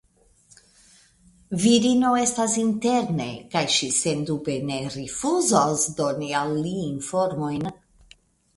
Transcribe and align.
Virino 1.63 2.13
estas 2.21 2.55
interne 2.61 3.27
kaj 3.53 3.63
ŝi 3.75 3.91
sendube 3.99 4.57
ne 4.73 4.81
rifuzos 4.97 5.87
doni 6.03 6.33
al 6.43 6.59
li 6.67 6.75
informojn. 6.91 7.73